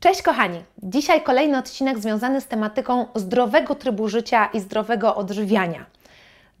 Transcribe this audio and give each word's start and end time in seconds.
Cześć 0.00 0.22
kochani! 0.22 0.62
Dzisiaj 0.82 1.22
kolejny 1.22 1.58
odcinek 1.58 1.98
związany 1.98 2.40
z 2.40 2.46
tematyką 2.46 3.06
zdrowego 3.14 3.74
trybu 3.74 4.08
życia 4.08 4.48
i 4.54 4.60
zdrowego 4.60 5.14
odżywiania. 5.14 5.86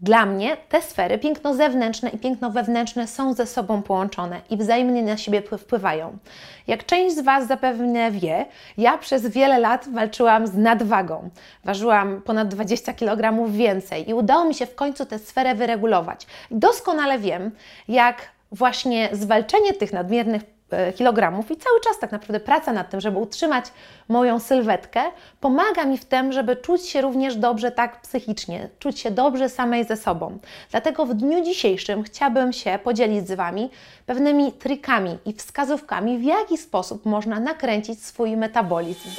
Dla 0.00 0.26
mnie 0.26 0.56
te 0.68 0.82
sfery, 0.82 1.18
piękno 1.18 1.54
zewnętrzne 1.54 2.10
i 2.10 2.18
piękno 2.18 2.50
wewnętrzne, 2.50 3.06
są 3.06 3.34
ze 3.34 3.46
sobą 3.46 3.82
połączone 3.82 4.40
i 4.50 4.56
wzajemnie 4.56 5.02
na 5.02 5.16
siebie 5.16 5.42
wpływają. 5.42 6.18
Jak 6.66 6.86
część 6.86 7.16
z 7.16 7.20
Was 7.20 7.46
zapewne 7.46 8.10
wie, 8.10 8.46
ja 8.78 8.98
przez 8.98 9.26
wiele 9.26 9.58
lat 9.58 9.88
walczyłam 9.92 10.46
z 10.46 10.54
nadwagą. 10.54 11.30
Ważyłam 11.64 12.22
ponad 12.22 12.48
20 12.48 12.92
kg 12.92 13.48
więcej 13.52 14.10
i 14.10 14.14
udało 14.14 14.44
mi 14.44 14.54
się 14.54 14.66
w 14.66 14.74
końcu 14.74 15.06
tę 15.06 15.18
sferę 15.18 15.54
wyregulować. 15.54 16.26
Doskonale 16.50 17.18
wiem, 17.18 17.50
jak 17.88 18.16
właśnie 18.52 19.08
zwalczenie 19.12 19.72
tych 19.72 19.92
nadmiernych 19.92 20.59
kilogramów 20.96 21.50
i 21.50 21.56
cały 21.56 21.80
czas 21.80 21.98
tak 21.98 22.12
naprawdę 22.12 22.40
praca 22.40 22.72
nad 22.72 22.90
tym, 22.90 23.00
żeby 23.00 23.18
utrzymać 23.18 23.64
moją 24.08 24.38
sylwetkę, 24.38 25.02
pomaga 25.40 25.84
mi 25.84 25.98
w 25.98 26.04
tym, 26.04 26.32
żeby 26.32 26.56
czuć 26.56 26.86
się 26.86 27.00
również 27.00 27.36
dobrze 27.36 27.72
tak 27.72 28.00
psychicznie, 28.00 28.68
czuć 28.78 28.98
się 28.98 29.10
dobrze 29.10 29.48
samej 29.48 29.84
ze 29.84 29.96
sobą. 29.96 30.38
Dlatego 30.70 31.06
w 31.06 31.14
dniu 31.14 31.44
dzisiejszym 31.44 32.02
chciałabym 32.02 32.52
się 32.52 32.78
podzielić 32.84 33.28
z 33.28 33.32
Wami 33.32 33.70
pewnymi 34.06 34.52
trikami 34.52 35.18
i 35.26 35.32
wskazówkami, 35.32 36.18
w 36.18 36.22
jaki 36.22 36.58
sposób 36.58 37.06
można 37.06 37.40
nakręcić 37.40 38.04
swój 38.04 38.36
metabolizm. 38.36 39.10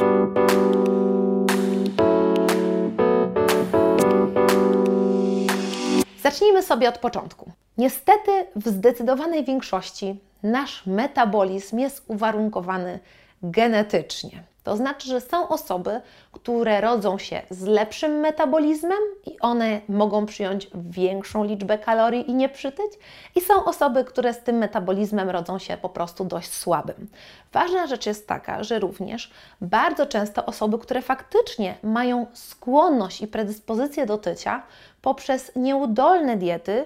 Zacznijmy 6.24 6.64
sobie 6.64 6.90
od 6.90 6.98
początku. 6.98 7.52
Niestety, 7.78 8.32
w 8.56 8.68
zdecydowanej 8.68 9.44
większości 9.44 10.20
nasz 10.44 10.86
metabolizm 10.86 11.80
jest 11.80 12.04
uwarunkowany 12.08 13.00
genetycznie. 13.44 14.44
To 14.64 14.78
znaczy, 14.78 15.08
że 15.08 15.22
są 15.22 15.48
osoby, 15.48 16.02
które 16.32 16.82
rodzą 16.82 17.18
się 17.18 17.42
z 17.50 17.64
lepszym 17.64 18.12
metabolizmem 18.12 19.00
i 19.26 19.40
one 19.40 19.82
mogą 19.90 20.26
przyjąć 20.26 20.68
większą 20.74 21.44
liczbę 21.44 21.78
kalorii 21.78 22.30
i 22.30 22.34
nie 22.34 22.50
przytyć, 22.50 22.92
i 23.36 23.42
są 23.42 23.66
osoby, 23.66 24.04
które 24.04 24.34
z 24.34 24.40
tym 24.40 24.56
metabolizmem 24.56 25.30
rodzą 25.30 25.60
się 25.60 25.78
po 25.78 25.90
prostu 25.90 26.26
dość 26.26 26.52
słabym. 26.52 27.08
Ważna 27.54 27.88
rzecz 27.88 28.06
jest 28.06 28.28
taka, 28.28 28.64
że 28.64 28.80
również 28.80 29.32
bardzo 29.62 30.06
często 30.06 30.46
osoby, 30.46 30.80
które 30.80 31.02
faktycznie 31.02 31.76
mają 31.84 32.26
skłonność 32.34 33.22
i 33.22 33.28
predyspozycję 33.28 34.06
do 34.06 34.18
tycia 34.18 34.64
poprzez 35.02 35.52
nieudolne 35.56 36.38
diety, 36.38 36.86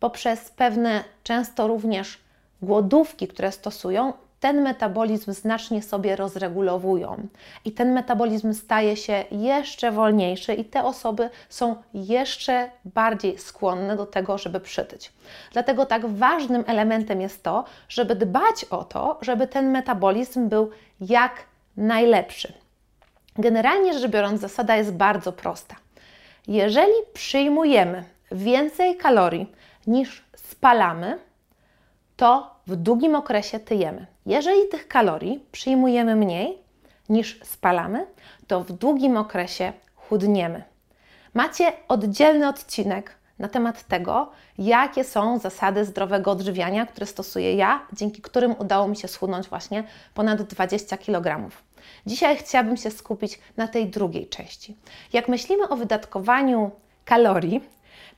poprzez 0.00 0.50
pewne 0.50 1.04
często 1.22 1.66
również 1.66 2.23
głodówki, 2.64 3.28
które 3.28 3.52
stosują, 3.52 4.12
ten 4.44 4.62
metabolizm 4.62 5.32
znacznie 5.32 5.82
sobie 5.82 6.16
rozregulowują 6.16 7.26
i 7.64 7.72
ten 7.72 7.92
metabolizm 7.92 8.54
staje 8.54 8.96
się 8.96 9.24
jeszcze 9.30 9.92
wolniejszy, 9.92 10.54
i 10.54 10.64
te 10.64 10.84
osoby 10.84 11.30
są 11.48 11.76
jeszcze 11.94 12.70
bardziej 12.84 13.38
skłonne 13.38 13.96
do 13.96 14.06
tego, 14.06 14.38
żeby 14.38 14.60
przytyć. 14.60 15.12
Dlatego 15.52 15.86
tak 15.86 16.06
ważnym 16.06 16.64
elementem 16.66 17.20
jest 17.20 17.42
to, 17.42 17.64
żeby 17.88 18.14
dbać 18.14 18.64
o 18.70 18.84
to, 18.84 19.18
żeby 19.20 19.46
ten 19.46 19.70
metabolizm 19.70 20.48
był 20.48 20.70
jak 21.00 21.32
najlepszy. 21.76 22.52
Generalnie 23.38 23.98
rzecz 23.98 24.10
biorąc, 24.10 24.40
zasada 24.40 24.76
jest 24.76 24.92
bardzo 24.92 25.32
prosta. 25.32 25.76
Jeżeli 26.48 26.92
przyjmujemy 27.12 28.04
więcej 28.32 28.96
kalorii 28.96 29.52
niż 29.86 30.24
spalamy, 30.36 31.18
to 32.16 32.53
w 32.66 32.76
długim 32.76 33.14
okresie 33.14 33.60
tyjemy. 33.60 34.06
Jeżeli 34.26 34.68
tych 34.70 34.88
kalorii 34.88 35.44
przyjmujemy 35.52 36.16
mniej 36.16 36.58
niż 37.08 37.40
spalamy, 37.44 38.06
to 38.46 38.64
w 38.64 38.72
długim 38.72 39.16
okresie 39.16 39.72
chudniemy. 39.94 40.62
Macie 41.34 41.72
oddzielny 41.88 42.48
odcinek 42.48 43.16
na 43.38 43.48
temat 43.48 43.86
tego, 43.86 44.30
jakie 44.58 45.04
są 45.04 45.38
zasady 45.38 45.84
zdrowego 45.84 46.30
odżywiania, 46.30 46.86
które 46.86 47.06
stosuję 47.06 47.54
ja, 47.54 47.86
dzięki 47.92 48.22
którym 48.22 48.54
udało 48.58 48.88
mi 48.88 48.96
się 48.96 49.08
schudnąć 49.08 49.48
właśnie 49.48 49.84
ponad 50.14 50.42
20 50.42 50.96
kg. 50.96 51.50
Dzisiaj 52.06 52.36
chciałabym 52.36 52.76
się 52.76 52.90
skupić 52.90 53.40
na 53.56 53.68
tej 53.68 53.86
drugiej 53.86 54.28
części. 54.28 54.76
Jak 55.12 55.28
myślimy 55.28 55.68
o 55.68 55.76
wydatkowaniu 55.76 56.70
kalorii, 57.04 57.60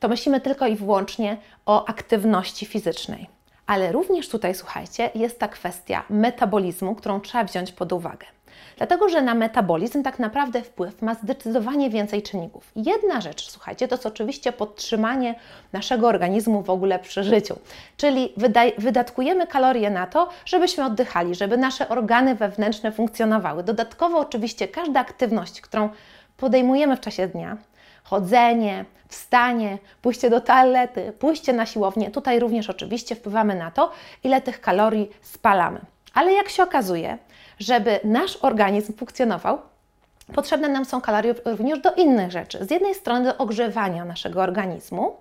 to 0.00 0.08
myślimy 0.08 0.40
tylko 0.40 0.66
i 0.66 0.76
wyłącznie 0.76 1.36
o 1.66 1.88
aktywności 1.88 2.66
fizycznej. 2.66 3.35
Ale 3.66 3.92
również 3.92 4.28
tutaj, 4.28 4.54
słuchajcie, 4.54 5.10
jest 5.14 5.38
ta 5.38 5.48
kwestia 5.48 6.04
metabolizmu, 6.10 6.94
którą 6.94 7.20
trzeba 7.20 7.44
wziąć 7.44 7.72
pod 7.72 7.92
uwagę. 7.92 8.26
Dlatego, 8.76 9.08
że 9.08 9.22
na 9.22 9.34
metabolizm 9.34 10.02
tak 10.02 10.18
naprawdę 10.18 10.62
wpływ 10.62 11.02
ma 11.02 11.14
zdecydowanie 11.14 11.90
więcej 11.90 12.22
czynników. 12.22 12.70
Jedna 12.76 13.20
rzecz, 13.20 13.50
słuchajcie, 13.50 13.88
to 13.88 13.94
jest 13.94 14.06
oczywiście 14.06 14.52
podtrzymanie 14.52 15.34
naszego 15.72 16.08
organizmu 16.08 16.62
w 16.62 16.70
ogóle 16.70 16.98
przy 16.98 17.24
życiu. 17.24 17.58
Czyli 17.96 18.32
wydatkujemy 18.78 19.46
kalorie 19.46 19.90
na 19.90 20.06
to, 20.06 20.28
żebyśmy 20.44 20.84
oddychali, 20.84 21.34
żeby 21.34 21.56
nasze 21.56 21.88
organy 21.88 22.34
wewnętrzne 22.34 22.92
funkcjonowały. 22.92 23.62
Dodatkowo 23.62 24.18
oczywiście 24.18 24.68
każda 24.68 25.00
aktywność, 25.00 25.60
którą 25.60 25.88
podejmujemy 26.36 26.96
w 26.96 27.00
czasie 27.00 27.28
dnia, 27.28 27.56
chodzenie, 28.10 28.84
wstanie, 29.08 29.78
pójście 30.02 30.30
do 30.30 30.40
toalety, 30.40 31.12
pójście 31.18 31.52
na 31.52 31.66
siłownię. 31.66 32.10
Tutaj 32.10 32.40
również 32.40 32.70
oczywiście 32.70 33.14
wpływamy 33.14 33.54
na 33.54 33.70
to, 33.70 33.92
ile 34.24 34.40
tych 34.40 34.60
kalorii 34.60 35.10
spalamy. 35.22 35.80
Ale 36.14 36.32
jak 36.32 36.48
się 36.48 36.62
okazuje, 36.62 37.18
żeby 37.58 38.00
nasz 38.04 38.36
organizm 38.36 38.92
funkcjonował, 38.92 39.58
potrzebne 40.34 40.68
nam 40.68 40.84
są 40.84 41.00
kalorie 41.00 41.34
również 41.44 41.78
do 41.80 41.92
innych 41.92 42.30
rzeczy. 42.30 42.64
Z 42.64 42.70
jednej 42.70 42.94
strony 42.94 43.24
do 43.24 43.36
ogrzewania 43.38 44.04
naszego 44.04 44.42
organizmu, 44.42 45.16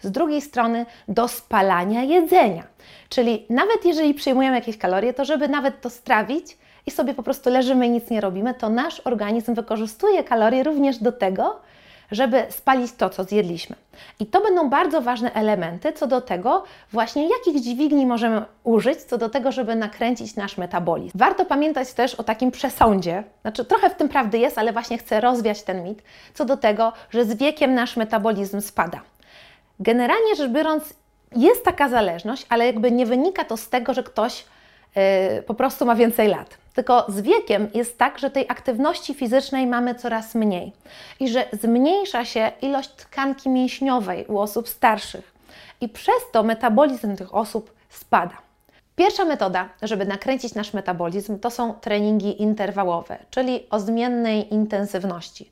z 0.00 0.10
drugiej 0.10 0.40
strony 0.40 0.86
do 1.08 1.28
spalania 1.28 2.02
jedzenia. 2.02 2.64
Czyli 3.08 3.46
nawet 3.50 3.84
jeżeli 3.84 4.14
przyjmujemy 4.14 4.56
jakieś 4.56 4.78
kalorie, 4.78 5.14
to 5.14 5.24
żeby 5.24 5.48
nawet 5.48 5.80
to 5.80 5.90
strawić 5.90 6.58
i 6.86 6.90
sobie 6.90 7.14
po 7.14 7.22
prostu 7.22 7.50
leżymy 7.50 7.86
i 7.86 7.90
nic 7.90 8.10
nie 8.10 8.20
robimy, 8.20 8.54
to 8.54 8.68
nasz 8.68 9.00
organizm 9.00 9.54
wykorzystuje 9.54 10.24
kalorie 10.24 10.62
również 10.62 10.98
do 10.98 11.12
tego, 11.12 11.60
żeby 12.10 12.46
spalić 12.50 12.92
to, 12.92 13.10
co 13.10 13.24
zjedliśmy. 13.24 13.76
I 14.20 14.26
to 14.26 14.40
będą 14.40 14.70
bardzo 14.70 15.02
ważne 15.02 15.32
elementy 15.32 15.92
co 15.92 16.06
do 16.06 16.20
tego, 16.20 16.64
właśnie 16.92 17.28
jakich 17.28 17.62
dźwigni 17.62 18.06
możemy 18.06 18.42
użyć, 18.64 19.02
co 19.02 19.18
do 19.18 19.28
tego, 19.28 19.52
żeby 19.52 19.76
nakręcić 19.76 20.36
nasz 20.36 20.56
metabolizm. 20.56 21.18
Warto 21.18 21.44
pamiętać 21.44 21.92
też 21.92 22.14
o 22.14 22.22
takim 22.22 22.50
przesądzie, 22.50 23.24
znaczy 23.42 23.64
trochę 23.64 23.90
w 23.90 23.94
tym 23.94 24.08
prawdy 24.08 24.38
jest, 24.38 24.58
ale 24.58 24.72
właśnie 24.72 24.98
chcę 24.98 25.20
rozwiać 25.20 25.62
ten 25.62 25.84
mit, 25.84 26.02
co 26.34 26.44
do 26.44 26.56
tego, 26.56 26.92
że 27.10 27.24
z 27.24 27.34
wiekiem 27.34 27.74
nasz 27.74 27.96
metabolizm 27.96 28.60
spada. 28.60 29.00
Generalnie 29.80 30.36
rzecz 30.36 30.50
biorąc, 30.50 30.94
jest 31.36 31.64
taka 31.64 31.88
zależność, 31.88 32.46
ale 32.48 32.66
jakby 32.66 32.90
nie 32.90 33.06
wynika 33.06 33.44
to 33.44 33.56
z 33.56 33.68
tego, 33.68 33.94
że 33.94 34.02
ktoś 34.02 34.44
yy, 34.96 35.42
po 35.42 35.54
prostu 35.54 35.86
ma 35.86 35.94
więcej 35.94 36.28
lat. 36.28 36.58
Tylko 36.78 37.04
z 37.08 37.20
wiekiem 37.20 37.68
jest 37.74 37.98
tak, 37.98 38.18
że 38.18 38.30
tej 38.30 38.48
aktywności 38.48 39.14
fizycznej 39.14 39.66
mamy 39.66 39.94
coraz 39.94 40.34
mniej 40.34 40.72
i 41.20 41.28
że 41.28 41.44
zmniejsza 41.62 42.24
się 42.24 42.52
ilość 42.62 42.88
tkanki 42.88 43.48
mięśniowej 43.48 44.26
u 44.26 44.38
osób 44.38 44.68
starszych 44.68 45.32
i 45.80 45.88
przez 45.88 46.14
to 46.32 46.42
metabolizm 46.42 47.16
tych 47.16 47.34
osób 47.34 47.72
spada. 47.88 48.36
Pierwsza 48.96 49.24
metoda, 49.24 49.68
żeby 49.82 50.06
nakręcić 50.06 50.54
nasz 50.54 50.72
metabolizm, 50.72 51.38
to 51.38 51.50
są 51.50 51.74
treningi 51.74 52.42
interwałowe, 52.42 53.18
czyli 53.30 53.66
o 53.70 53.80
zmiennej 53.80 54.54
intensywności. 54.54 55.50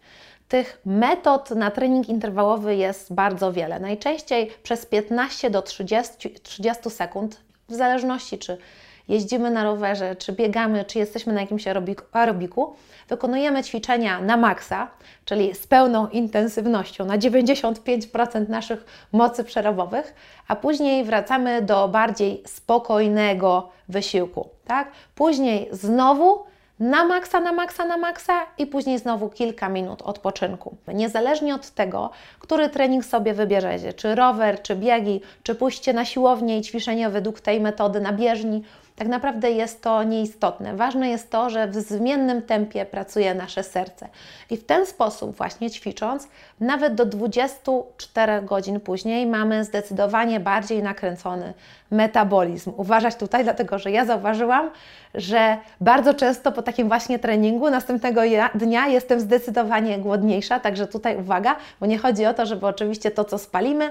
Tych 0.48 0.81
metod 0.84 1.50
na 1.50 1.70
trening 1.70 2.09
interwałowy 2.09 2.76
jest 2.76 3.15
bardzo 3.15 3.53
wiele. 3.53 3.81
Najczęściej 3.81 4.50
przez 4.62 4.86
15 4.86 5.50
do 5.50 5.62
30, 5.62 6.31
30 6.42 6.91
sekund, 6.91 7.41
w 7.69 7.75
zależności 7.75 8.38
czy 8.38 8.59
jeździmy 9.08 9.50
na 9.50 9.64
rowerze, 9.64 10.16
czy 10.16 10.32
biegamy, 10.32 10.84
czy 10.84 10.98
jesteśmy 10.98 11.32
na 11.32 11.40
jakimś 11.40 11.64
aerobiku, 12.12 12.74
wykonujemy 13.08 13.64
ćwiczenia 13.64 14.20
na 14.20 14.36
maksa, 14.36 14.88
czyli 15.24 15.54
z 15.54 15.66
pełną 15.66 16.08
intensywnością, 16.08 17.04
na 17.04 17.18
95% 17.18 18.48
naszych 18.48 18.84
mocy 19.12 19.44
przerobowych, 19.44 20.14
a 20.48 20.56
później 20.56 21.04
wracamy 21.04 21.62
do 21.62 21.88
bardziej 21.88 22.42
spokojnego 22.47 23.68
wysiłku. 23.88 24.48
Tak? 24.66 24.91
Później 25.14 25.68
znowu 25.72 26.44
na 26.80 27.04
maksa, 27.04 27.41
na 27.41 27.52
maksa, 27.52 27.84
na 27.84 27.97
maksa 27.97 28.47
i 28.59 28.66
później 28.66 28.98
znowu 28.98 29.28
kilka 29.28 29.68
minut 29.68 30.02
odpoczynku. 30.02 30.76
Niezależnie 30.88 31.54
od 31.54 31.70
tego, 31.70 32.10
który 32.38 32.68
trening 32.68 33.04
sobie 33.04 33.34
wybierzecie, 33.34 33.92
czy 33.92 34.14
rower, 34.14 34.62
czy 34.62 34.76
biegi, 34.76 35.20
czy 35.42 35.54
pójście 35.54 35.92
na 35.92 36.04
siłownię 36.04 36.59
i 36.59 36.62
ćwiczenie 36.62 37.10
według 37.10 37.41
tej 37.41 37.60
metody 37.60 38.00
na 38.00 38.12
bieżni, 38.12 38.62
tak 38.97 39.09
naprawdę 39.09 39.51
jest 39.51 39.83
to 39.83 40.03
nieistotne. 40.03 40.77
Ważne 40.77 41.09
jest 41.09 41.31
to, 41.31 41.51
że 41.51 41.69
w 41.69 41.75
zmiennym 41.75 42.43
tempie 42.43 42.87
pracuje 42.87 43.34
nasze 43.34 43.63
serce. 43.63 44.09
I 44.51 44.57
w 44.57 44.66
ten 44.66 44.87
sposób, 44.87 45.37
właśnie 45.37 45.71
ćwicząc, 45.71 46.28
nawet 46.60 46.95
do 46.95 47.07
24 47.07 48.43
godzin 48.43 48.81
później 48.81 49.27
mamy 49.27 49.65
zdecydowanie 49.65 50.41
bardziej 50.41 50.83
nakręcony 50.83 51.54
metabolizm. 51.91 52.72
Uważać 52.77 53.16
tutaj, 53.16 53.45
dlatego 53.45 53.78
że 53.78 53.91
ja 53.91 54.04
zauważyłam, 54.04 54.71
że 55.15 55.59
bardzo 55.81 56.15
często 56.15 56.53
po 56.53 56.63
takim 56.63 56.89
właśnie 56.89 57.19
treningu 57.19 57.71
następnego 57.71 58.21
dnia 58.54 58.87
jestem 58.87 59.21
zdecydowanie 59.21 59.98
głodniejsza, 59.98 60.60
także 60.60 60.87
tutaj 60.87 61.16
uwaga, 61.16 61.57
bo 61.81 61.87
nie 61.87 61.98
chodzi 61.98 62.27
o 62.27 62.34
to, 62.34 62.47
żeby 62.47 62.66
oczywiście 62.66 63.10
to, 63.10 63.25
co 63.25 63.39
spalimy, 63.39 63.91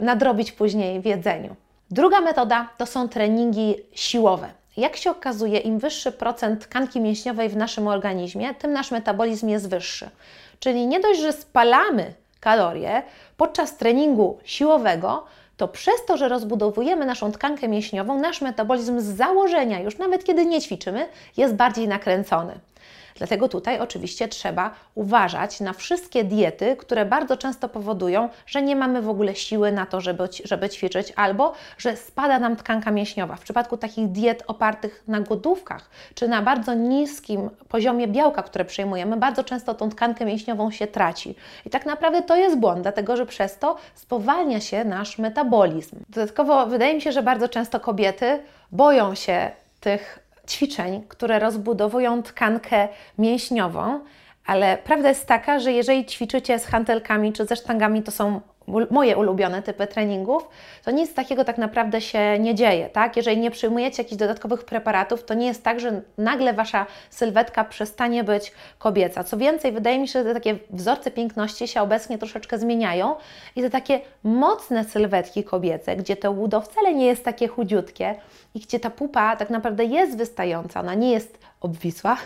nadrobić 0.00 0.52
później 0.52 1.00
w 1.00 1.04
jedzeniu. 1.04 1.56
Druga 1.90 2.20
metoda 2.20 2.68
to 2.76 2.86
są 2.86 3.08
treningi 3.08 3.74
siłowe. 3.92 4.48
Jak 4.76 4.96
się 4.96 5.10
okazuje, 5.10 5.58
im 5.58 5.78
wyższy 5.78 6.12
procent 6.12 6.62
tkanki 6.62 7.00
mięśniowej 7.00 7.48
w 7.48 7.56
naszym 7.56 7.88
organizmie, 7.88 8.54
tym 8.54 8.72
nasz 8.72 8.90
metabolizm 8.90 9.48
jest 9.48 9.68
wyższy. 9.68 10.10
Czyli 10.60 10.86
nie 10.86 11.00
dość, 11.00 11.20
że 11.20 11.32
spalamy 11.32 12.14
kalorie 12.40 13.02
podczas 13.36 13.76
treningu 13.76 14.38
siłowego, 14.44 15.24
to 15.56 15.68
przez 15.68 16.04
to, 16.06 16.16
że 16.16 16.28
rozbudowujemy 16.28 17.06
naszą 17.06 17.32
tkankę 17.32 17.68
mięśniową, 17.68 18.20
nasz 18.20 18.40
metabolizm 18.40 19.00
z 19.00 19.04
założenia, 19.04 19.80
już 19.80 19.98
nawet 19.98 20.24
kiedy 20.24 20.46
nie 20.46 20.60
ćwiczymy, 20.60 21.08
jest 21.36 21.54
bardziej 21.54 21.88
nakręcony. 21.88 22.54
Dlatego 23.14 23.48
tutaj 23.48 23.80
oczywiście 23.80 24.28
trzeba 24.28 24.70
uważać 24.94 25.60
na 25.60 25.72
wszystkie 25.72 26.24
diety, 26.24 26.76
które 26.76 27.04
bardzo 27.04 27.36
często 27.36 27.68
powodują, 27.68 28.28
że 28.46 28.62
nie 28.62 28.76
mamy 28.76 29.02
w 29.02 29.08
ogóle 29.08 29.34
siły 29.34 29.72
na 29.72 29.86
to, 29.86 30.00
żeby, 30.00 30.28
żeby 30.44 30.68
ćwiczyć, 30.68 31.12
albo 31.16 31.52
że 31.78 31.96
spada 31.96 32.38
nam 32.38 32.56
tkanka 32.56 32.90
mięśniowa. 32.90 33.36
W 33.36 33.40
przypadku 33.40 33.76
takich 33.76 34.08
diet 34.08 34.44
opartych 34.46 35.04
na 35.08 35.20
głodówkach, 35.20 35.90
czy 36.14 36.28
na 36.28 36.42
bardzo 36.42 36.74
niskim 36.74 37.50
poziomie 37.68 38.08
białka, 38.08 38.42
które 38.42 38.64
przyjmujemy, 38.64 39.16
bardzo 39.16 39.44
często 39.44 39.74
tą 39.74 39.90
tkankę 39.90 40.24
mięśniową 40.24 40.70
się 40.70 40.86
traci. 40.86 41.34
I 41.66 41.70
tak 41.70 41.86
naprawdę 41.86 42.22
to 42.22 42.36
jest 42.36 42.58
błąd, 42.58 42.82
dlatego 42.82 43.16
że 43.16 43.26
przez 43.26 43.58
to 43.58 43.76
spowalnia 43.94 44.60
się 44.60 44.84
nasz 44.84 45.18
metabolizm. 45.18 45.96
Dodatkowo 46.08 46.66
wydaje 46.66 46.94
mi 46.94 47.00
się, 47.00 47.12
że 47.12 47.22
bardzo 47.22 47.48
często 47.48 47.80
kobiety 47.80 48.42
boją 48.72 49.14
się 49.14 49.50
tych 49.80 50.18
ćwiczeń, 50.48 51.02
które 51.08 51.38
rozbudowują 51.38 52.22
tkankę 52.22 52.88
mięśniową, 53.18 54.00
ale 54.46 54.78
prawda 54.78 55.08
jest 55.08 55.26
taka, 55.26 55.58
że 55.58 55.72
jeżeli 55.72 56.06
ćwiczycie 56.06 56.58
z 56.58 56.66
hantelkami 56.66 57.32
czy 57.32 57.46
ze 57.46 57.56
sztangami, 57.56 58.02
to 58.02 58.10
są 58.10 58.40
moje 58.90 59.16
ulubione 59.16 59.62
typy 59.62 59.86
treningów, 59.86 60.48
to 60.84 60.90
nic 60.90 61.14
takiego 61.14 61.44
tak 61.44 61.58
naprawdę 61.58 62.00
się 62.00 62.38
nie 62.38 62.54
dzieje, 62.54 62.88
tak? 62.88 63.16
Jeżeli 63.16 63.38
nie 63.38 63.50
przyjmujecie 63.50 64.02
jakichś 64.02 64.18
dodatkowych 64.18 64.64
preparatów, 64.64 65.24
to 65.24 65.34
nie 65.34 65.46
jest 65.46 65.62
tak, 65.62 65.80
że 65.80 66.02
nagle 66.18 66.52
Wasza 66.52 66.86
sylwetka 67.10 67.64
przestanie 67.64 68.24
być 68.24 68.52
kobieca. 68.78 69.24
Co 69.24 69.36
więcej, 69.36 69.72
wydaje 69.72 69.98
mi 69.98 70.08
się, 70.08 70.18
że 70.18 70.24
te 70.24 70.34
takie 70.34 70.58
wzorce 70.70 71.10
piękności 71.10 71.68
się 71.68 71.82
obecnie 71.82 72.18
troszeczkę 72.18 72.58
zmieniają 72.58 73.16
i 73.56 73.62
te 73.62 73.70
takie 73.70 74.00
mocne 74.24 74.84
sylwetki 74.84 75.44
kobiece, 75.44 75.96
gdzie 75.96 76.16
to 76.16 76.30
łudo 76.30 76.60
wcale 76.60 76.94
nie 76.94 77.06
jest 77.06 77.24
takie 77.24 77.48
chudziutkie 77.48 78.14
i 78.54 78.60
gdzie 78.60 78.80
ta 78.80 78.90
pupa 78.90 79.36
tak 79.36 79.50
naprawdę 79.50 79.84
jest 79.84 80.16
wystająca, 80.16 80.80
ona 80.80 80.94
nie 80.94 81.12
jest 81.12 81.38
obwisła, 81.60 82.16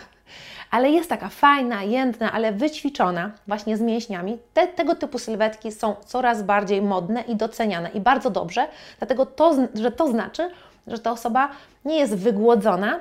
ale 0.71 0.89
jest 0.89 1.09
taka 1.09 1.29
fajna, 1.29 1.83
jędrna, 1.83 2.31
ale 2.31 2.51
wyćwiczona 2.51 3.31
właśnie 3.47 3.77
z 3.77 3.81
mięśniami. 3.81 4.37
Te, 4.53 4.67
tego 4.67 4.95
typu 4.95 5.19
sylwetki 5.19 5.71
są 5.71 5.95
coraz 6.05 6.43
bardziej 6.43 6.81
modne 6.81 7.21
i 7.21 7.35
doceniane 7.35 7.89
i 7.89 8.01
bardzo 8.01 8.29
dobrze, 8.29 8.67
dlatego 8.97 9.25
to, 9.25 9.55
że 9.73 9.91
to 9.91 10.07
znaczy, 10.07 10.51
że 10.87 10.99
ta 10.99 11.11
osoba 11.11 11.49
nie 11.85 11.99
jest 11.99 12.15
wygłodzona, 12.15 12.99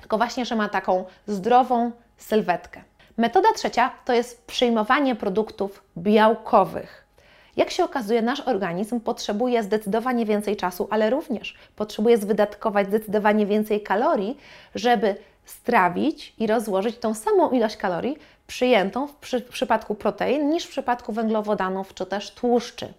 tylko 0.00 0.16
właśnie, 0.16 0.44
że 0.44 0.56
ma 0.56 0.68
taką 0.68 1.04
zdrową 1.26 1.92
sylwetkę. 2.16 2.80
Metoda 3.16 3.48
trzecia 3.52 3.90
to 4.04 4.12
jest 4.12 4.46
przyjmowanie 4.46 5.14
produktów 5.14 5.82
białkowych. 5.96 7.08
Jak 7.56 7.70
się 7.70 7.84
okazuje, 7.84 8.22
nasz 8.22 8.40
organizm 8.40 9.00
potrzebuje 9.00 9.62
zdecydowanie 9.62 10.26
więcej 10.26 10.56
czasu, 10.56 10.88
ale 10.90 11.10
również 11.10 11.54
potrzebuje 11.76 12.18
wydatkować 12.18 12.86
zdecydowanie 12.86 13.46
więcej 13.46 13.82
kalorii, 13.82 14.38
żeby 14.74 15.16
strawić 15.50 16.34
i 16.38 16.46
rozłożyć 16.46 16.98
tą 16.98 17.14
samą 17.14 17.50
ilość 17.50 17.76
kalorii 17.76 18.18
przyjętą 18.46 19.06
w, 19.06 19.14
przy, 19.14 19.40
w 19.40 19.48
przypadku 19.48 19.94
protein 19.94 20.50
niż 20.50 20.64
w 20.64 20.70
przypadku 20.70 21.12
węglowodanów 21.12 21.94
czy 21.94 22.06
też 22.06 22.30
tłuszczy. 22.30 22.92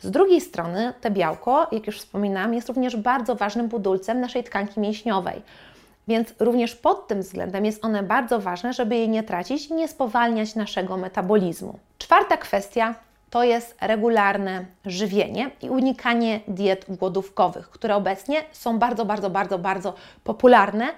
Z 0.00 0.10
drugiej 0.10 0.40
strony, 0.40 0.92
te 1.00 1.10
białko, 1.10 1.68
jak 1.72 1.86
już 1.86 1.98
wspominałam, 1.98 2.54
jest 2.54 2.68
również 2.68 2.96
bardzo 2.96 3.34
ważnym 3.34 3.68
budulcem 3.68 4.20
naszej 4.20 4.44
tkanki 4.44 4.80
mięśniowej. 4.80 5.42
Więc 6.08 6.34
również 6.38 6.74
pod 6.74 7.08
tym 7.08 7.20
względem 7.20 7.64
jest 7.64 7.84
one 7.84 8.02
bardzo 8.02 8.40
ważne, 8.40 8.72
żeby 8.72 8.96
jej 8.96 9.08
nie 9.08 9.22
tracić 9.22 9.66
i 9.66 9.74
nie 9.74 9.88
spowalniać 9.88 10.54
naszego 10.54 10.96
metabolizmu. 10.96 11.78
Czwarta 11.98 12.36
kwestia 12.36 12.94
to 13.30 13.44
jest 13.44 13.76
regularne 13.80 14.64
żywienie 14.86 15.50
i 15.62 15.70
unikanie 15.70 16.40
diet 16.48 16.86
głodówkowych, 16.88 17.70
które 17.70 17.96
obecnie 17.96 18.44
są 18.52 18.78
bardzo, 18.78 19.04
bardzo, 19.04 19.30
bardzo, 19.30 19.58
bardzo 19.58 19.94
popularne 20.24 20.88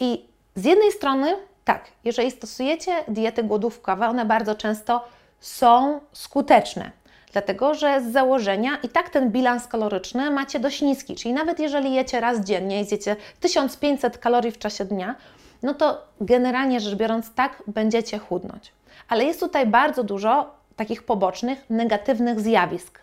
i 0.00 0.24
z 0.58 0.64
jednej 0.64 0.92
strony, 0.92 1.36
tak, 1.64 1.84
jeżeli 2.04 2.30
stosujecie 2.30 2.92
diety 3.08 3.42
głodówkowe, 3.42 4.08
one 4.08 4.24
bardzo 4.24 4.54
często 4.54 5.04
są 5.40 6.00
skuteczne, 6.12 6.90
dlatego 7.32 7.74
że 7.74 8.00
z 8.00 8.12
założenia 8.12 8.78
i 8.82 8.88
tak 8.88 9.10
ten 9.10 9.30
bilans 9.30 9.66
kaloryczny 9.66 10.30
macie 10.30 10.60
dość 10.60 10.82
niski, 10.82 11.14
czyli 11.14 11.34
nawet 11.34 11.60
jeżeli 11.60 11.94
jecie 11.94 12.20
raz 12.20 12.40
dziennie 12.40 12.80
i 12.80 12.84
zjecie 12.84 13.16
1500 13.40 14.18
kalorii 14.18 14.52
w 14.52 14.58
czasie 14.58 14.84
dnia, 14.84 15.14
no 15.62 15.74
to 15.74 16.02
generalnie 16.20 16.80
rzecz 16.80 16.94
biorąc 16.94 17.34
tak 17.34 17.62
będziecie 17.66 18.18
chudnąć. 18.18 18.72
Ale 19.08 19.24
jest 19.24 19.40
tutaj 19.40 19.66
bardzo 19.66 20.04
dużo 20.04 20.54
takich 20.76 21.02
pobocznych, 21.02 21.70
negatywnych 21.70 22.40
zjawisk. 22.40 23.00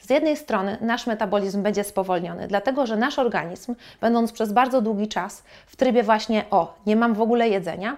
Z 0.00 0.10
jednej 0.10 0.36
strony 0.36 0.78
nasz 0.80 1.06
metabolizm 1.06 1.62
będzie 1.62 1.84
spowolniony, 1.84 2.48
dlatego 2.48 2.86
że 2.86 2.96
nasz 2.96 3.18
organizm, 3.18 3.74
będąc 4.00 4.32
przez 4.32 4.52
bardzo 4.52 4.82
długi 4.82 5.08
czas 5.08 5.42
w 5.66 5.76
trybie 5.76 6.02
właśnie 6.02 6.44
o, 6.50 6.74
nie 6.86 6.96
mam 6.96 7.14
w 7.14 7.20
ogóle 7.20 7.48
jedzenia, 7.48 7.96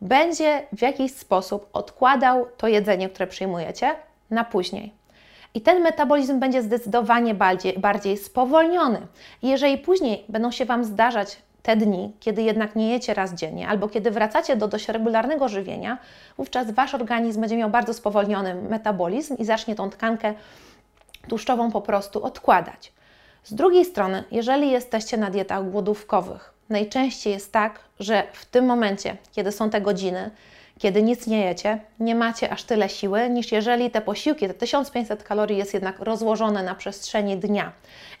będzie 0.00 0.62
w 0.72 0.82
jakiś 0.82 1.14
sposób 1.14 1.68
odkładał 1.72 2.46
to 2.56 2.68
jedzenie, 2.68 3.08
które 3.08 3.26
przyjmujecie, 3.26 3.94
na 4.30 4.44
później. 4.44 4.92
I 5.54 5.60
ten 5.60 5.82
metabolizm 5.82 6.40
będzie 6.40 6.62
zdecydowanie 6.62 7.34
bardziej, 7.34 7.78
bardziej 7.78 8.16
spowolniony. 8.16 9.00
Jeżeli 9.42 9.78
później 9.78 10.24
będą 10.28 10.50
się 10.50 10.64
Wam 10.64 10.84
zdarzać 10.84 11.36
te 11.62 11.76
dni, 11.76 12.12
kiedy 12.20 12.42
jednak 12.42 12.76
nie 12.76 12.90
jecie 12.90 13.14
raz 13.14 13.34
dziennie, 13.34 13.68
albo 13.68 13.88
kiedy 13.88 14.10
wracacie 14.10 14.56
do 14.56 14.68
dość 14.68 14.88
regularnego 14.88 15.48
żywienia, 15.48 15.98
wówczas 16.36 16.70
Wasz 16.70 16.94
organizm 16.94 17.40
będzie 17.40 17.56
miał 17.56 17.70
bardzo 17.70 17.94
spowolniony 17.94 18.54
metabolizm 18.54 19.36
i 19.36 19.44
zacznie 19.44 19.74
tą 19.74 19.90
tkankę 19.90 20.34
tłuszczową 21.30 21.70
po 21.70 21.80
prostu 21.80 22.24
odkładać. 22.24 22.92
Z 23.44 23.54
drugiej 23.54 23.84
strony, 23.84 24.24
jeżeli 24.30 24.70
jesteście 24.70 25.16
na 25.16 25.30
dietach 25.30 25.70
głodówkowych, 25.70 26.54
najczęściej 26.68 27.32
jest 27.32 27.52
tak, 27.52 27.80
że 28.00 28.22
w 28.32 28.46
tym 28.46 28.64
momencie, 28.66 29.16
kiedy 29.32 29.52
są 29.52 29.70
te 29.70 29.80
godziny, 29.80 30.30
kiedy 30.78 31.02
nic 31.02 31.26
nie 31.26 31.44
jecie, 31.44 31.78
nie 32.00 32.14
macie 32.14 32.50
aż 32.50 32.64
tyle 32.64 32.88
siły, 32.88 33.30
niż 33.30 33.52
jeżeli 33.52 33.90
te 33.90 34.00
posiłki, 34.00 34.46
te 34.48 34.54
1500 34.54 35.22
kalorii 35.22 35.58
jest 35.58 35.74
jednak 35.74 35.98
rozłożone 35.98 36.62
na 36.62 36.74
przestrzeni 36.74 37.36
dnia. 37.36 37.72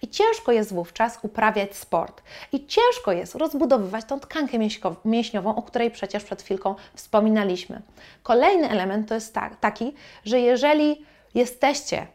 I 0.02 0.08
ciężko 0.08 0.52
jest 0.52 0.74
wówczas 0.74 1.18
uprawiać 1.22 1.76
sport. 1.76 2.22
I 2.52 2.66
ciężko 2.66 3.12
jest 3.12 3.34
rozbudowywać 3.34 4.04
tą 4.04 4.20
tkankę 4.20 4.58
mięśniową, 5.04 5.54
o 5.54 5.62
której 5.62 5.90
przecież 5.90 6.24
przed 6.24 6.42
chwilką 6.42 6.74
wspominaliśmy. 6.94 7.82
Kolejny 8.22 8.70
element 8.70 9.08
to 9.08 9.14
jest 9.14 9.34
tak, 9.34 9.56
taki, 9.60 9.94
że 10.24 10.40
jeżeli 10.40 11.04
jesteście 11.34 12.06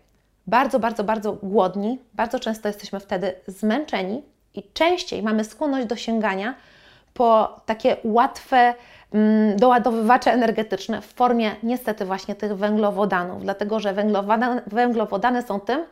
bardzo, 0.48 0.80
bardzo, 0.80 1.04
bardzo 1.04 1.34
głodni, 1.34 2.00
bardzo 2.14 2.40
często 2.40 2.68
jesteśmy 2.68 3.00
wtedy 3.00 3.34
zmęczeni 3.48 4.24
i 4.54 4.64
częściej 4.74 5.24
mamy 5.24 5.44
skłonność 5.44 5.88
do 5.88 5.96
sięgania 5.96 6.56
po 7.14 7.60
takie 7.66 7.98
łatwe 8.04 8.74
mm, 9.14 9.58
doładowywacze 9.58 10.34
energetyczne 10.34 11.02
w 11.02 11.06
formie 11.06 11.52
niestety 11.64 12.06
właśnie 12.06 12.36
tych 12.36 12.58
węglowodanów, 12.58 13.42
dlatego 13.42 13.80
że 13.80 13.94
węglowodany, 14.68 15.42
są 15.42 15.60
tym, 15.60 15.86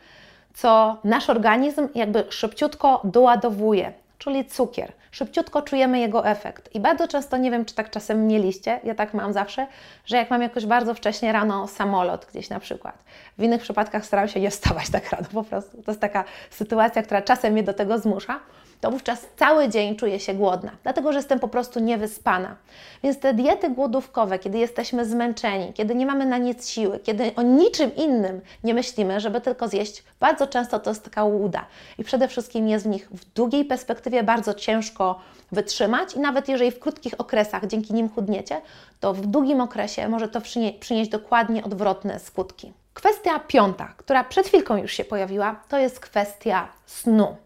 co 0.53 0.97
nasz 1.03 1.29
organizm 1.29 1.87
jakby 1.95 2.23
szybciutko 2.29 3.01
doładowuje 3.03 3.93
czyli 4.23 4.45
cukier. 4.45 4.93
Szybciutko 5.11 5.61
czujemy 5.61 5.99
jego 5.99 6.27
efekt. 6.27 6.75
I 6.75 6.79
bardzo 6.79 7.07
często, 7.07 7.37
nie 7.37 7.51
wiem 7.51 7.65
czy 7.65 7.75
tak 7.75 7.89
czasem 7.89 8.27
mieliście, 8.27 8.79
ja 8.83 8.95
tak 8.95 9.13
mam 9.13 9.33
zawsze, 9.33 9.67
że 10.05 10.17
jak 10.17 10.29
mam 10.29 10.41
jakoś 10.41 10.65
bardzo 10.65 10.93
wcześnie 10.93 11.31
rano 11.31 11.67
samolot 11.67 12.25
gdzieś 12.31 12.49
na 12.49 12.59
przykład. 12.59 13.03
W 13.37 13.43
innych 13.43 13.61
przypadkach 13.61 14.05
staram 14.05 14.27
się 14.27 14.39
nie 14.39 14.49
wstawać 14.49 14.89
tak 14.95 15.11
rano, 15.11 15.27
po 15.33 15.43
prostu. 15.43 15.83
To 15.83 15.91
jest 15.91 16.01
taka 16.01 16.23
sytuacja, 16.49 17.03
która 17.03 17.21
czasem 17.21 17.53
mnie 17.53 17.63
do 17.63 17.73
tego 17.73 17.97
zmusza. 17.99 18.39
To 18.83 18.91
wówczas 18.91 19.27
cały 19.35 19.69
dzień 19.69 19.95
czuję 19.95 20.19
się 20.19 20.33
głodna, 20.33 20.71
dlatego 20.83 21.11
że 21.11 21.19
jestem 21.19 21.39
po 21.39 21.47
prostu 21.47 21.79
niewyspana. 21.79 22.55
Więc 23.03 23.19
te 23.19 23.33
diety 23.33 23.69
głodówkowe, 23.69 24.39
kiedy 24.39 24.57
jesteśmy 24.57 25.05
zmęczeni, 25.05 25.73
kiedy 25.73 25.95
nie 25.95 26.05
mamy 26.05 26.25
na 26.25 26.37
nic 26.37 26.69
siły, 26.69 26.99
kiedy 26.99 27.35
o 27.35 27.41
niczym 27.41 27.95
innym 27.95 28.41
nie 28.63 28.73
myślimy, 28.73 29.19
żeby 29.19 29.41
tylko 29.41 29.67
zjeść, 29.67 30.03
bardzo 30.19 30.47
często 30.47 30.79
to 30.79 30.89
jest 30.89 31.03
taka 31.03 31.23
łuda. 31.23 31.65
I 31.97 32.03
przede 32.03 32.27
wszystkim 32.27 32.67
jest 32.67 32.85
w 32.85 32.89
nich 32.89 33.09
w 33.11 33.33
długiej 33.33 33.65
perspektywie 33.65 34.23
bardzo 34.23 34.53
ciężko 34.53 35.19
wytrzymać 35.51 36.13
i 36.15 36.19
nawet 36.19 36.49
jeżeli 36.49 36.71
w 36.71 36.79
krótkich 36.79 37.13
okresach 37.17 37.67
dzięki 37.67 37.93
nim 37.93 38.09
chudniecie, 38.09 38.61
to 38.99 39.13
w 39.13 39.25
długim 39.25 39.61
okresie 39.61 40.09
może 40.09 40.27
to 40.27 40.41
przynieść 40.79 41.11
dokładnie 41.11 41.63
odwrotne 41.63 42.19
skutki. 42.19 42.73
Kwestia 42.93 43.39
piąta, 43.39 43.93
która 43.97 44.23
przed 44.23 44.47
chwilką 44.47 44.77
już 44.77 44.91
się 44.91 45.05
pojawiła, 45.05 45.55
to 45.69 45.77
jest 45.77 45.99
kwestia 45.99 46.67
snu. 46.85 47.42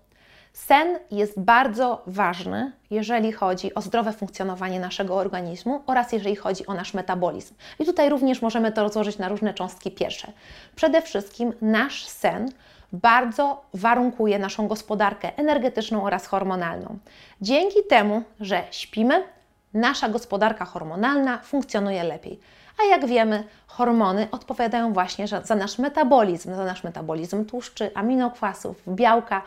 Sen 0.66 1.00
jest 1.12 1.40
bardzo 1.40 2.02
ważny, 2.08 2.72
jeżeli 2.90 3.32
chodzi 3.32 3.76
o 3.76 3.82
zdrowe 3.82 4.14
funkcjonowanie 4.14 4.80
naszego 4.80 5.16
organizmu 5.16 5.84
oraz 5.86 6.12
jeżeli 6.12 6.36
chodzi 6.36 6.68
o 6.68 6.74
nasz 6.74 6.94
metabolizm. 6.94 7.56
I 7.80 7.86
tutaj 7.86 8.10
również 8.10 8.42
możemy 8.42 8.72
to 8.72 8.84
rozłożyć 8.84 9.18
na 9.18 9.30
różne 9.30 9.54
cząstki 9.54 9.92
pierwsze. 9.92 10.32
Przede 10.76 11.02
wszystkim 11.02 11.54
nasz 11.62 12.06
sen 12.06 12.52
bardzo 12.94 13.62
warunkuje 13.74 14.40
naszą 14.40 14.68
gospodarkę 14.68 15.38
energetyczną 15.38 16.04
oraz 16.04 16.28
hormonalną. 16.28 16.98
Dzięki 17.42 17.80
temu, 17.90 18.24
że 18.40 18.64
śpimy, 18.72 19.24
nasza 19.74 20.10
gospodarka 20.10 20.66
hormonalna 20.66 21.38
funkcjonuje 21.38 22.04
lepiej. 22.04 22.40
A 22.82 22.84
jak 22.84 23.06
wiemy, 23.06 23.44
hormony 23.68 24.28
odpowiadają 24.32 24.94
właśnie 24.94 25.28
za 25.28 25.56
nasz 25.56 25.80
metabolizm, 25.80 26.56
za 26.56 26.66
nasz 26.66 26.84
metabolizm 26.84 27.46
tłuszczy, 27.46 27.92
aminokwasów, 27.96 28.82
białka, 28.88 29.42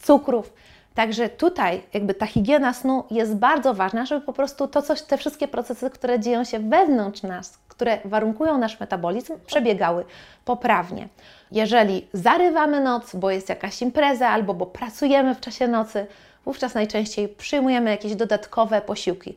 cukrów. 0.00 0.52
Także 0.94 1.28
tutaj 1.28 1.82
jakby 1.94 2.14
ta 2.14 2.26
higiena 2.26 2.72
snu 2.72 3.04
jest 3.10 3.36
bardzo 3.36 3.74
ważna, 3.74 4.06
żeby 4.06 4.26
po 4.26 4.32
prostu 4.32 4.68
to 4.68 4.82
coś, 4.82 5.02
te 5.02 5.18
wszystkie 5.18 5.48
procesy, 5.48 5.90
które 5.90 6.20
dzieją 6.20 6.44
się 6.44 6.58
wewnątrz 6.58 7.22
nas, 7.22 7.58
które 7.68 7.98
warunkują 8.04 8.58
nasz 8.58 8.80
metabolizm, 8.80 9.34
przebiegały 9.46 10.04
poprawnie. 10.44 11.08
Jeżeli 11.52 12.06
zarywamy 12.12 12.80
noc, 12.80 13.16
bo 13.16 13.30
jest 13.30 13.48
jakaś 13.48 13.82
impreza 13.82 14.28
albo 14.28 14.54
bo 14.54 14.66
pracujemy 14.66 15.34
w 15.34 15.40
czasie 15.40 15.68
nocy, 15.68 16.06
wówczas 16.44 16.74
najczęściej 16.74 17.28
przyjmujemy 17.28 17.90
jakieś 17.90 18.14
dodatkowe 18.14 18.80
posiłki. 18.80 19.36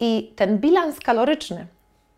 I 0.00 0.32
ten 0.36 0.58
bilans 0.58 1.00
kaloryczny, 1.00 1.66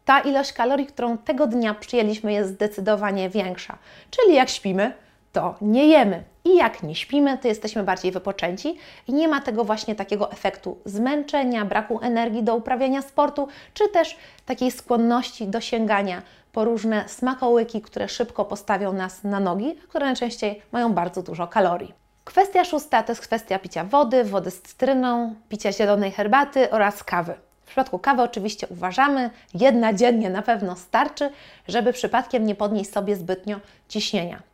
ta 0.04 0.20
ilość 0.20 0.52
kalorii, 0.52 0.87
którą 0.87 1.18
tego 1.18 1.46
dnia 1.46 1.75
przyjęliśmy, 1.75 2.32
jest 2.32 2.50
zdecydowanie 2.50 3.30
większa. 3.30 3.78
Czyli 4.11 4.34
jak 4.34 4.49
śpimy, 4.49 4.92
to 5.32 5.54
nie 5.60 5.86
jemy. 5.86 6.24
I 6.44 6.56
jak 6.56 6.82
nie 6.82 6.94
śpimy, 6.94 7.38
to 7.38 7.48
jesteśmy 7.48 7.82
bardziej 7.82 8.12
wypoczęci 8.12 8.76
i 9.08 9.12
nie 9.12 9.28
ma 9.28 9.40
tego 9.40 9.64
właśnie 9.64 9.94
takiego 9.94 10.32
efektu 10.32 10.78
zmęczenia, 10.84 11.64
braku 11.64 12.00
energii 12.02 12.42
do 12.42 12.56
uprawiania 12.56 13.02
sportu, 13.02 13.48
czy 13.74 13.88
też 13.88 14.16
takiej 14.46 14.70
skłonności 14.70 15.46
do 15.46 15.60
sięgania 15.60 16.22
po 16.52 16.64
różne 16.64 17.08
smakołyki, 17.08 17.80
które 17.80 18.08
szybko 18.08 18.44
postawią 18.44 18.92
nas 18.92 19.24
na 19.24 19.40
nogi, 19.40 19.78
a 19.84 19.88
które 19.88 20.06
najczęściej 20.06 20.62
mają 20.72 20.92
bardzo 20.92 21.22
dużo 21.22 21.46
kalorii. 21.46 21.94
Kwestia 22.24 22.64
szósta 22.64 23.02
to 23.02 23.12
jest 23.12 23.22
kwestia 23.22 23.58
picia 23.58 23.84
wody, 23.84 24.24
wody 24.24 24.50
z 24.50 24.62
cytryną, 24.62 25.34
picia 25.48 25.72
zielonej 25.72 26.10
herbaty 26.10 26.70
oraz 26.70 27.04
kawy. 27.04 27.34
W 27.62 27.66
przypadku 27.66 27.98
kawy 27.98 28.22
oczywiście 28.22 28.66
uważamy, 28.68 29.30
jedna 29.54 29.92
dziennie 29.92 30.30
na 30.30 30.42
pewno 30.42 30.76
starczy, 30.76 31.30
żeby 31.68 31.92
przypadkiem 31.92 32.46
nie 32.46 32.54
podnieść 32.54 32.92
sobie 32.92 33.16
zbytnio 33.16 33.60
ciśnienia. 33.88 34.51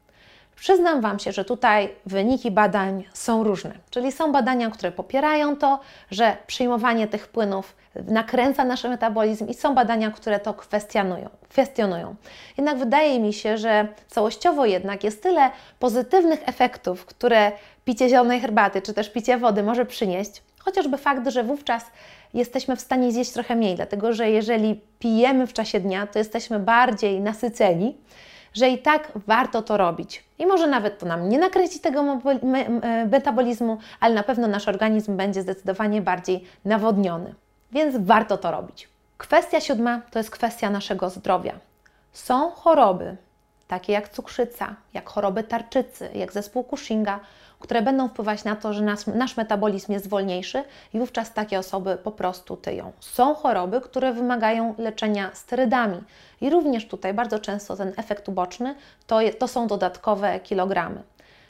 Przyznam 0.60 1.00
Wam 1.00 1.18
się, 1.18 1.32
że 1.32 1.44
tutaj 1.44 1.94
wyniki 2.06 2.50
badań 2.50 3.04
są 3.12 3.44
różne, 3.44 3.72
czyli 3.90 4.12
są 4.12 4.32
badania, 4.32 4.70
które 4.70 4.92
popierają 4.92 5.56
to, 5.56 5.80
że 6.10 6.36
przyjmowanie 6.46 7.06
tych 7.06 7.28
płynów 7.28 7.76
nakręca 8.06 8.64
nasz 8.64 8.84
metabolizm 8.84 9.48
i 9.48 9.54
są 9.54 9.74
badania, 9.74 10.10
które 10.10 10.40
to 10.40 10.54
kwestionują. 10.54 11.28
kwestionują. 11.48 12.14
Jednak 12.56 12.78
wydaje 12.78 13.20
mi 13.20 13.32
się, 13.32 13.58
że 13.58 13.88
całościowo 14.08 14.66
jednak 14.66 15.04
jest 15.04 15.22
tyle 15.22 15.50
pozytywnych 15.78 16.48
efektów, 16.48 17.06
które 17.06 17.52
picie 17.84 18.08
zielonej 18.08 18.40
herbaty 18.40 18.82
czy 18.82 18.94
też 18.94 19.10
picie 19.12 19.38
wody 19.38 19.62
może 19.62 19.86
przynieść, 19.86 20.42
chociażby 20.58 20.96
fakt, 20.96 21.28
że 21.28 21.44
wówczas 21.44 21.84
jesteśmy 22.34 22.76
w 22.76 22.80
stanie 22.80 23.12
zjeść 23.12 23.32
trochę 23.32 23.56
mniej, 23.56 23.76
dlatego 23.76 24.12
że 24.12 24.30
jeżeli 24.30 24.80
pijemy 24.98 25.46
w 25.46 25.52
czasie 25.52 25.80
dnia, 25.80 26.06
to 26.06 26.18
jesteśmy 26.18 26.58
bardziej 26.58 27.20
nasyceni, 27.20 27.96
że 28.54 28.68
i 28.68 28.78
tak 28.78 29.12
warto 29.26 29.62
to 29.62 29.76
robić. 29.76 30.24
I 30.38 30.46
może 30.46 30.66
nawet 30.66 30.98
to 30.98 31.06
nam 31.06 31.28
nie 31.28 31.38
nakręci 31.38 31.80
tego 31.80 32.00
e, 32.00 33.06
metabolizmu, 33.06 33.78
ale 34.00 34.14
na 34.14 34.22
pewno 34.22 34.48
nasz 34.48 34.68
organizm 34.68 35.16
będzie 35.16 35.42
zdecydowanie 35.42 36.02
bardziej 36.02 36.44
nawodniony. 36.64 37.34
Więc 37.72 37.96
warto 37.98 38.38
to 38.38 38.50
robić. 38.50 38.88
Kwestia 39.18 39.60
siódma 39.60 40.00
to 40.10 40.18
jest 40.18 40.30
kwestia 40.30 40.70
naszego 40.70 41.10
zdrowia. 41.10 41.52
Są 42.12 42.50
choroby, 42.50 43.16
takie 43.68 43.92
jak 43.92 44.08
cukrzyca, 44.08 44.76
jak 44.94 45.08
choroby 45.08 45.42
tarczycy, 45.42 46.10
jak 46.14 46.32
zespół 46.32 46.64
Cushinga, 46.64 47.20
które 47.58 47.82
będą 47.82 48.08
wpływać 48.08 48.44
na 48.44 48.56
to, 48.56 48.72
że 48.72 48.82
nas, 48.82 49.06
nasz 49.06 49.36
metabolizm 49.36 49.92
jest 49.92 50.08
wolniejszy 50.08 50.64
i 50.94 50.98
wówczas 50.98 51.32
takie 51.32 51.58
osoby 51.58 51.98
po 52.04 52.12
prostu 52.12 52.56
tyją. 52.56 52.92
Są 53.00 53.34
choroby, 53.34 53.80
które 53.80 54.12
wymagają 54.12 54.74
leczenia 54.78 55.30
sterydami 55.34 55.98
i 56.40 56.50
również 56.50 56.88
tutaj 56.88 57.14
bardzo 57.14 57.38
często 57.38 57.76
ten 57.76 57.92
efekt 57.96 58.28
uboczny 58.28 58.74
to, 59.06 59.18
to 59.38 59.48
są 59.48 59.66
dodatkowe 59.66 60.40
kilogramy. 60.40 61.02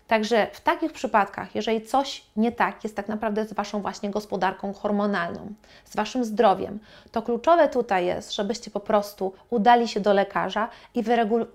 Także 0.09 0.47
w 0.53 0.61
takich 0.61 0.93
przypadkach, 0.93 1.55
jeżeli 1.55 1.83
coś 1.83 2.25
nie 2.37 2.53
tak 2.53 2.85
jest 2.85 2.97
tak 2.97 3.09
naprawdę 3.09 3.47
z 3.47 3.53
Waszą 3.53 3.83
właśnie 3.83 4.11
gospodarką 4.11 4.73
hormonalną, 4.73 5.53
z 5.85 5.97
Waszym 5.97 6.25
zdrowiem, 6.25 6.79
to 7.13 7.23
kluczowe 7.23 7.69
tutaj 7.69 8.07
jest, 8.07 8.35
żebyście 8.35 8.71
po 8.71 8.81
prostu 8.81 9.33
udali 9.51 9.89
się 9.89 10.01
do 10.01 10.13
lekarza 10.13 10.69
i 10.95 11.03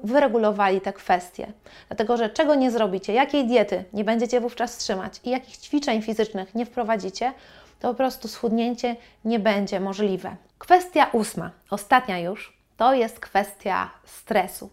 wyregulowali 0.04 0.82
te 0.82 0.94
kwestie. 0.94 1.54
Dlatego, 1.88 2.18
że 2.18 2.30
czego 2.30 2.56
nie 2.56 2.72
zrobicie, 2.72 3.14
jakiej 3.14 3.48
diety 3.48 3.84
nie 3.94 4.04
będziecie 4.04 4.42
wówczas 4.42 4.78
trzymać 4.78 5.20
i 5.24 5.30
jakich 5.30 5.58
ćwiczeń 5.58 6.02
fizycznych 6.02 6.56
nie 6.56 6.66
wprowadzicie, 6.66 7.34
to 7.80 7.88
po 7.88 7.94
prostu 7.94 8.28
schudnięcie 8.28 8.96
nie 9.26 9.40
będzie 9.40 9.80
możliwe. 9.80 10.36
Kwestia 10.58 11.10
ósma, 11.12 11.52
ostatnia 11.70 12.20
już, 12.20 12.58
to 12.78 12.94
jest 12.94 13.20
kwestia 13.20 13.90
stresu. 14.06 14.70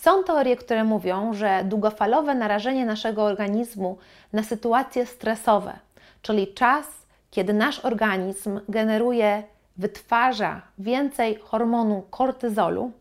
Są 0.00 0.24
teorie, 0.24 0.56
które 0.56 0.84
mówią, 0.84 1.34
że 1.34 1.64
długofalowe 1.64 2.34
narażenie 2.34 2.86
naszego 2.86 3.24
organizmu 3.24 3.98
na 4.32 4.42
sytuacje 4.42 5.06
stresowe, 5.06 5.78
czyli 6.22 6.54
czas, 6.54 6.86
kiedy 7.30 7.52
nasz 7.52 7.84
organizm 7.84 8.60
generuje, 8.68 9.42
wytwarza 9.76 10.62
więcej 10.78 11.38
hormonu 11.42 12.02
kortyzolu, 12.10 12.92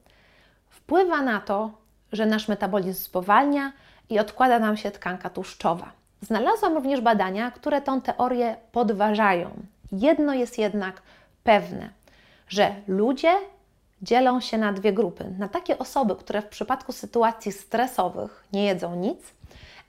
wpływa 0.69 1.21
na 1.21 1.39
to, 1.39 1.71
że 2.11 2.25
nasz 2.25 2.47
metabolizm 2.47 3.03
spowalnia 3.03 3.71
i 4.09 4.19
odkłada 4.19 4.59
nam 4.59 4.77
się 4.77 4.91
tkanka 4.91 5.29
tłuszczowa. 5.29 5.91
Znalazłam 6.21 6.73
również 6.73 7.01
badania, 7.01 7.51
które 7.51 7.81
tę 7.81 8.01
teorię 8.03 8.55
podważają. 8.71 9.49
Jedno 9.91 10.33
jest 10.33 10.57
jednak 10.57 11.01
pewne, 11.43 11.89
że 12.49 12.75
ludzie 12.87 13.35
dzielą 14.01 14.39
się 14.41 14.57
na 14.57 14.73
dwie 14.73 14.93
grupy. 14.93 15.33
Na 15.39 15.47
takie 15.47 15.77
osoby, 15.77 16.15
które 16.15 16.41
w 16.41 16.47
przypadku 16.47 16.91
sytuacji 16.91 17.51
stresowych 17.51 18.43
nie 18.53 18.65
jedzą 18.65 18.95
nic, 18.95 19.19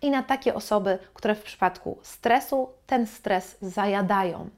i 0.03 0.11
na 0.11 0.23
takie 0.23 0.55
osoby, 0.55 0.99
które 1.15 1.35
w 1.35 1.43
przypadku 1.43 1.99
stresu 2.03 2.69
ten 2.87 3.07
stres 3.07 3.57
zajadają. 3.63 4.49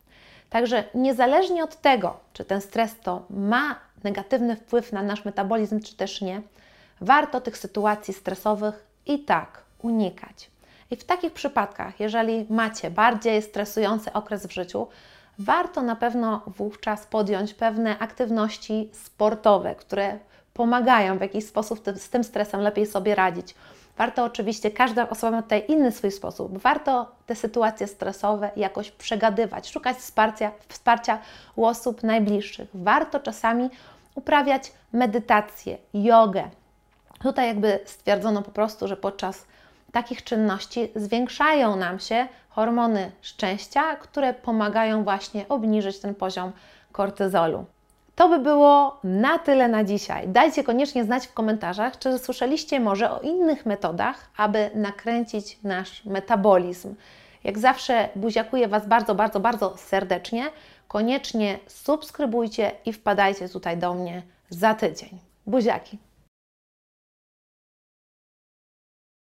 Także 0.51 0.85
niezależnie 0.95 1.65
od 1.65 1.81
tego, 1.81 2.21
czy 2.33 2.45
ten 2.45 2.61
stres 2.61 3.01
to 3.03 3.23
ma 3.31 3.77
negatywny 4.05 4.57
wpływ 4.57 4.93
na 4.93 5.03
nasz 5.03 5.25
metabolizm, 5.25 5.81
czy 5.81 5.97
też 5.97 6.21
nie, 6.21 6.43
warto 7.01 7.41
tych 7.41 7.59
sytuacji 7.59 8.15
stresowych 8.15 8.87
i 9.07 9.19
tak 9.25 9.63
unikać. 9.83 10.51
I 10.91 10.97
w 10.97 11.05
takich 11.05 11.33
przypadkach, 11.33 12.01
jeżeli 12.01 12.47
macie 12.51 12.91
bardziej 12.91 13.43
stresujący 13.43 14.13
okres 14.13 14.47
w 14.47 14.53
życiu, 14.53 14.87
warto 15.39 15.83
na 15.83 15.97
pewno 15.97 16.43
wówczas 16.47 17.07
podjąć 17.07 17.55
pewne 17.55 17.99
aktywności 17.99 18.91
sportowe, 18.93 19.75
które 19.75 20.19
pomagają 20.55 21.19
w 21.19 21.21
jakiś 21.21 21.47
sposób 21.47 21.81
z 21.97 22.11
tym 22.11 22.25
stresem 22.25 22.61
lepiej 22.61 22.87
sobie 22.87 23.15
radzić. 23.15 23.55
Warto 23.99 24.25
oczywiście, 24.25 24.71
każda 24.71 25.09
osoba 25.09 25.37
ma 25.37 25.43
tutaj 25.43 25.65
inny 25.69 25.93
swój 25.93 26.11
sposób. 26.11 26.59
Warto 26.59 27.11
te 27.27 27.35
sytuacje 27.35 27.87
stresowe 27.87 28.51
jakoś 28.57 28.91
przegadywać, 28.91 29.71
szukać 29.71 29.97
wsparcia, 29.97 30.53
wsparcia 30.69 31.19
u 31.57 31.67
osób 31.67 32.03
najbliższych. 32.03 32.69
Warto 32.75 33.21
czasami 33.21 33.71
uprawiać 34.15 34.73
medytację, 34.93 35.79
jogę. 35.95 36.51
Tutaj 37.23 37.47
jakby 37.47 37.81
stwierdzono 37.85 38.43
po 38.43 38.51
prostu, 38.51 38.89
że 38.89 38.97
podczas 38.97 39.45
takich 39.93 40.25
czynności 40.25 40.89
zwiększają 40.97 41.77
nam 41.77 41.99
się 42.01 42.29
hormony 42.49 43.13
szczęścia, 43.23 43.97
które 43.97 44.35
pomagają 44.35 45.05
właśnie 45.05 45.49
obniżyć 45.49 45.99
ten 45.99 46.15
poziom 46.15 46.53
kortyzolu. 46.93 47.65
To 48.15 48.29
by 48.29 48.39
było 48.39 49.01
na 49.05 49.39
tyle 49.39 49.69
na 49.69 49.85
dzisiaj. 49.85 50.29
Dajcie 50.29 50.65
koniecznie 50.65 51.05
znać 51.05 51.27
w 51.27 51.33
komentarzach, 51.33 51.99
czy 51.99 52.19
słyszeliście 52.19 52.81
może 52.81 53.11
o 53.11 53.21
innych 53.21 53.67
metodach, 53.67 54.31
aby 54.37 54.71
nakręcić 54.75 55.59
nasz 55.63 56.05
metabolizm. 56.05 56.95
Jak 57.45 57.59
zawsze 57.59 58.09
buziakuję 58.17 58.69
Was 58.69 58.87
bardzo, 58.87 59.15
bardzo, 59.15 59.41
bardzo 59.41 59.77
serdecznie. 59.77 60.47
Koniecznie 60.89 61.59
subskrybujcie 61.67 62.73
i 62.87 62.93
wpadajcie 62.93 63.49
tutaj 63.49 63.77
do 63.77 63.95
mnie 63.95 64.23
za 64.51 64.75
tydzień. 64.75 65.19
Buziaki! 65.47 66.10